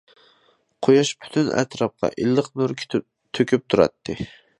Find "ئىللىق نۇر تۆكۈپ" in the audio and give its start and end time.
2.23-3.67